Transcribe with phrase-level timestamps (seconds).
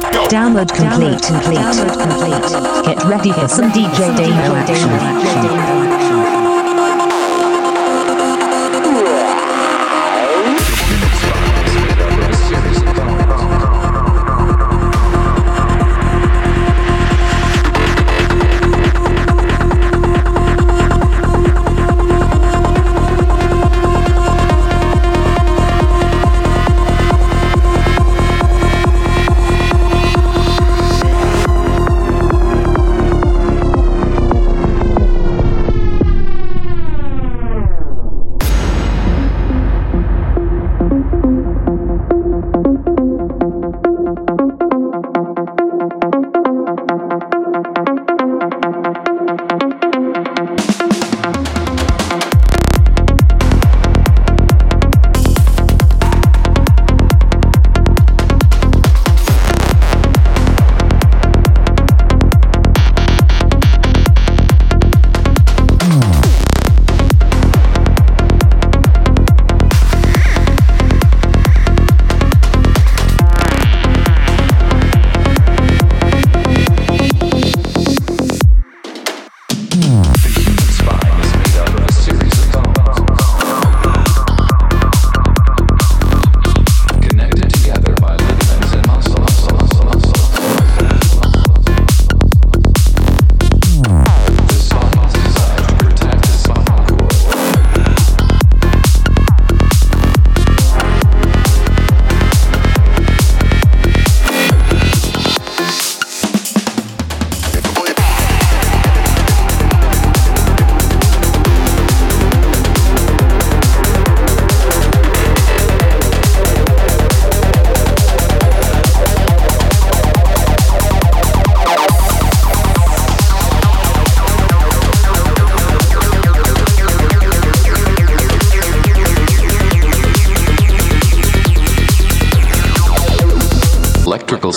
[0.00, 1.20] Download complete.
[1.20, 2.86] Download complete.
[2.86, 6.21] Get ready for some DJ Demo action.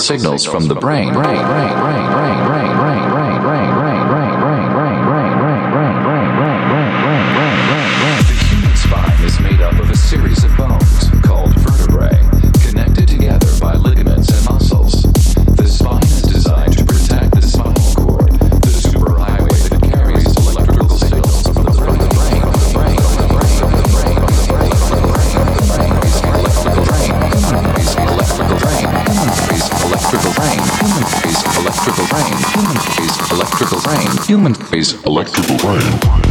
[0.06, 1.12] signals from the brain.
[1.12, 1.45] brain.
[34.26, 36.25] human face electrical brain.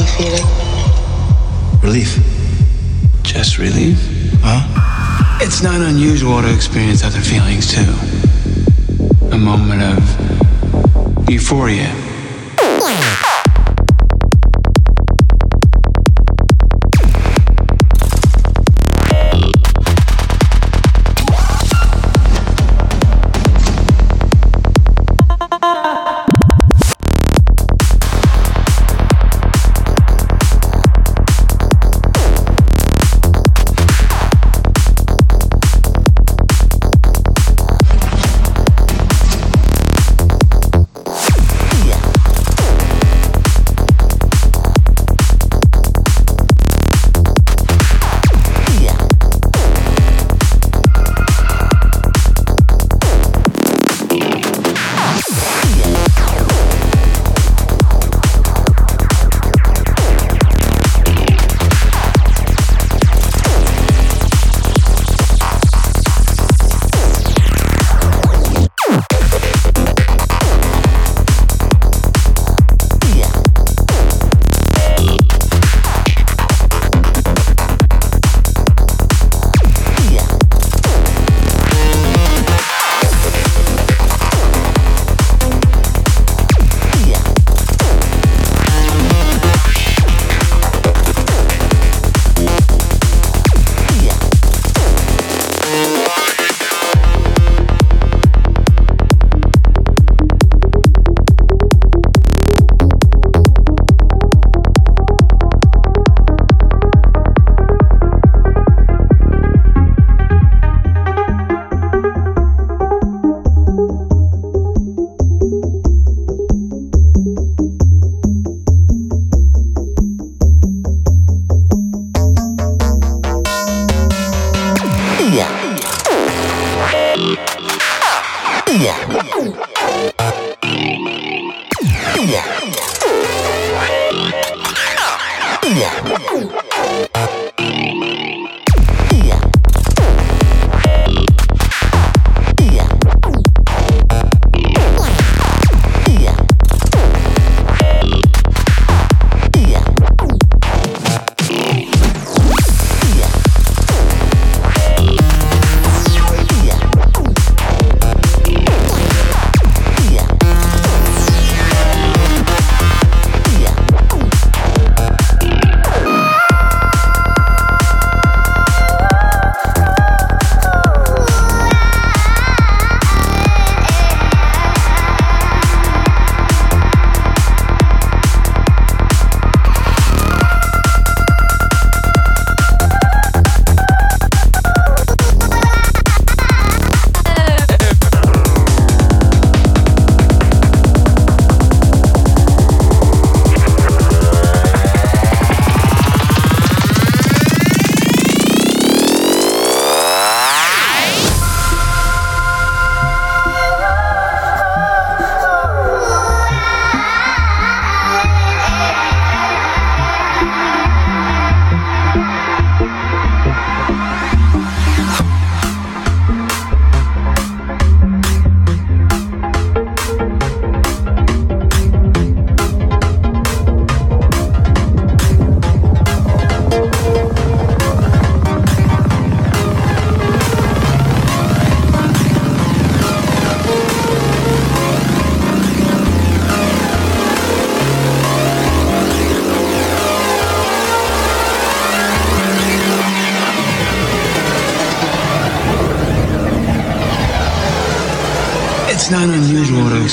[0.00, 0.46] Feeling?
[1.82, 2.16] Relief.
[3.22, 3.98] Just relief?
[4.42, 5.38] Huh?
[5.42, 7.92] It's not unusual to experience other feelings too.
[9.32, 11.92] A moment of euphoria.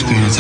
[0.10, 0.39] Experience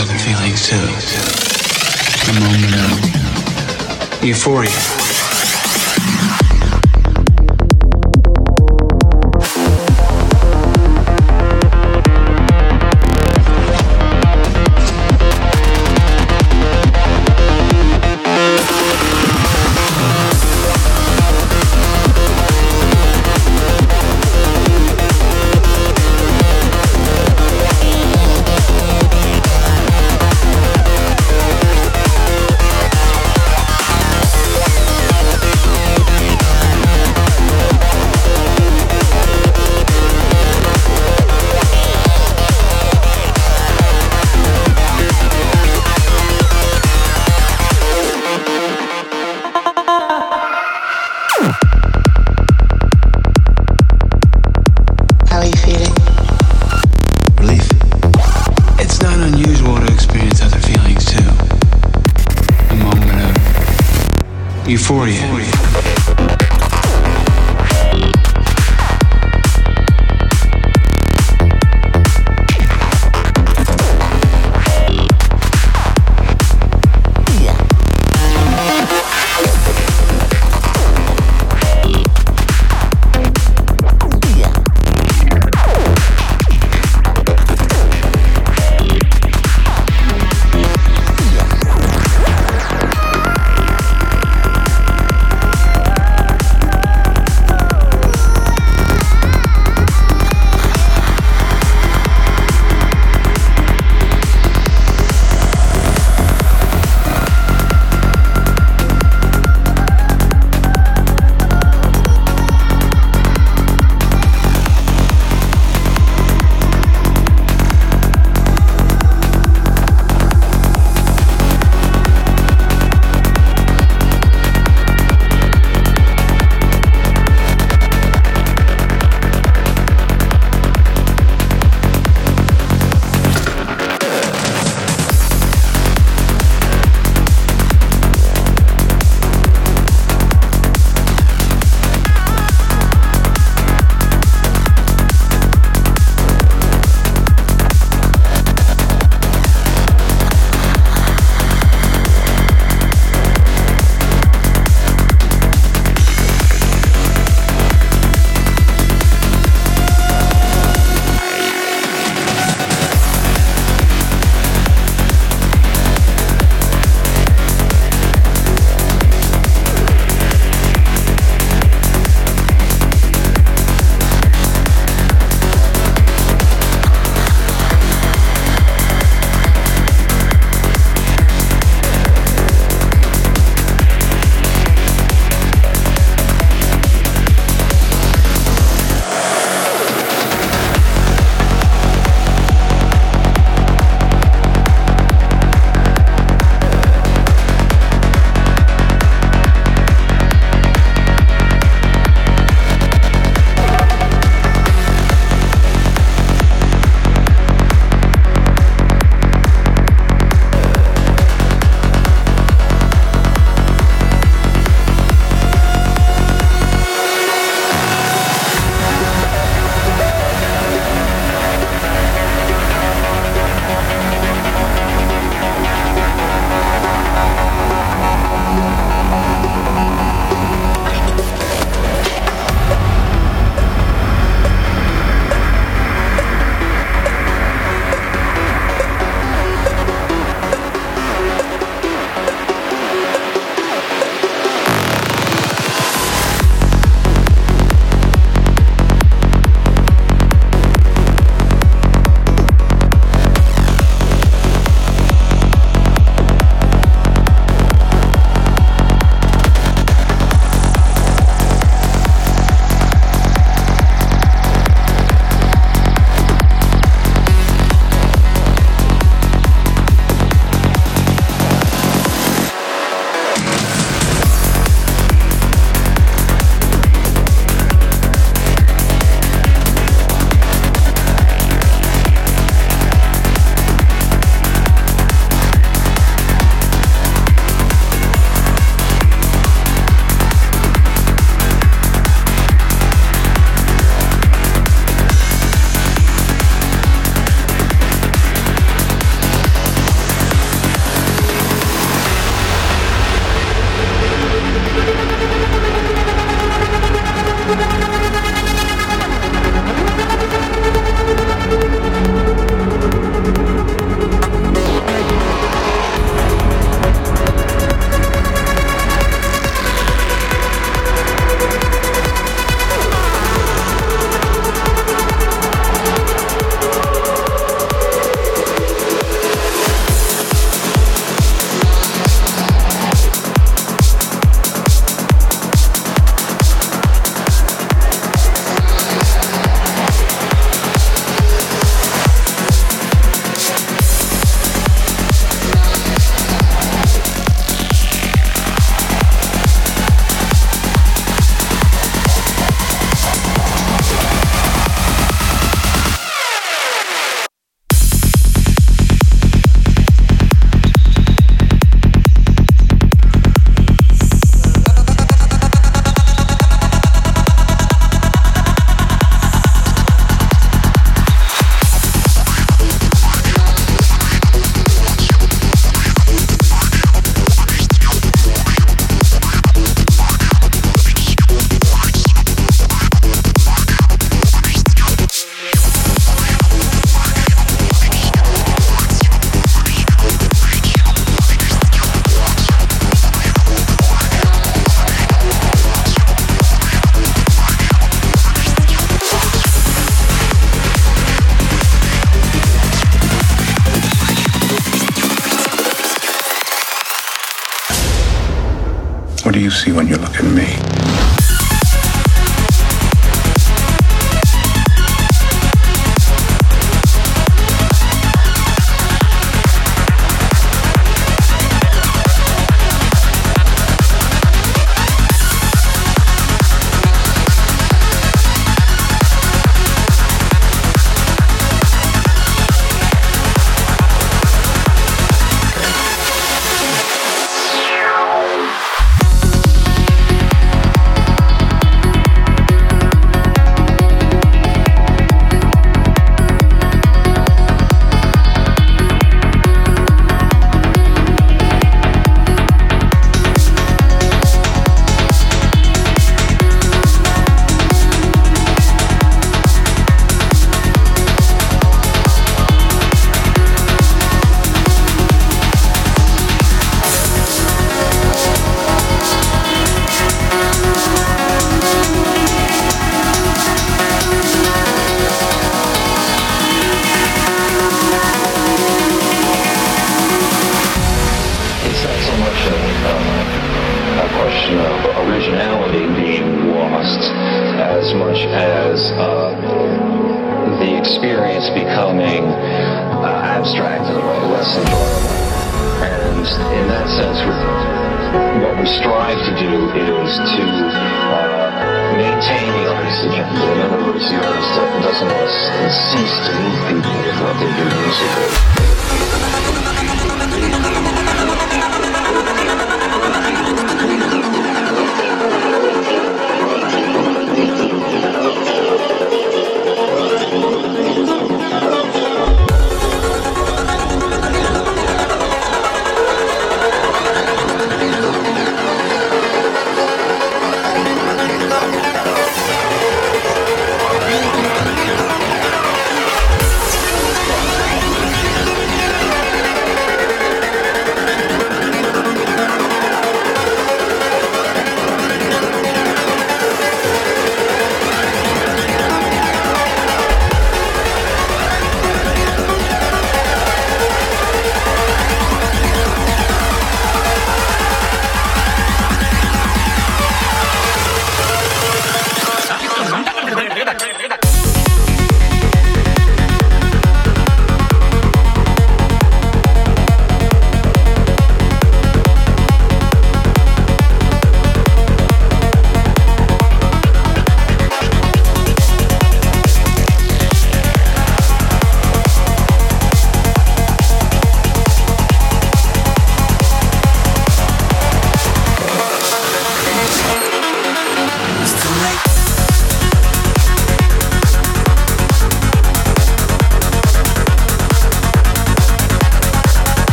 [64.90, 65.39] Euphoria.